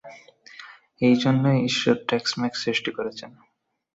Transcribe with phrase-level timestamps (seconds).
[1.01, 3.31] এই জন্যই ঈশ্বর টেক্স-মেক্স সৃষ্টি করেছেন।